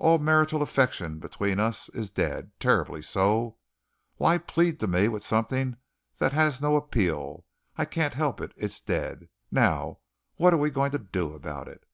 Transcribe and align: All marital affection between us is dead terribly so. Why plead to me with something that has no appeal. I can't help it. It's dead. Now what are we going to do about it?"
All 0.00 0.18
marital 0.18 0.60
affection 0.60 1.20
between 1.20 1.60
us 1.60 1.88
is 1.90 2.10
dead 2.10 2.50
terribly 2.58 3.00
so. 3.00 3.58
Why 4.16 4.36
plead 4.38 4.80
to 4.80 4.88
me 4.88 5.06
with 5.06 5.22
something 5.22 5.76
that 6.16 6.32
has 6.32 6.60
no 6.60 6.74
appeal. 6.74 7.46
I 7.76 7.84
can't 7.84 8.14
help 8.14 8.40
it. 8.40 8.52
It's 8.56 8.80
dead. 8.80 9.28
Now 9.52 10.00
what 10.34 10.52
are 10.52 10.58
we 10.58 10.70
going 10.72 10.90
to 10.90 10.98
do 10.98 11.32
about 11.32 11.68
it?" 11.68 11.86